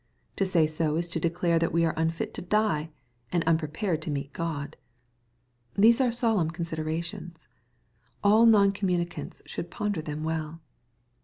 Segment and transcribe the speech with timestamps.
[0.37, 2.89] To say so is to declare that we are unfit to die,
[3.31, 4.75] and unprepared to meet God.
[5.75, 7.47] These are solemn considerations.
[8.23, 10.59] All non communicants should ponder them well.